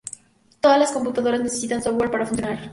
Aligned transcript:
Todas 0.61 0.79
las 0.79 0.91
computadoras 0.93 1.41
necesitan 1.43 1.83
software 1.83 2.09
para 2.09 2.25
funcionar. 2.25 2.59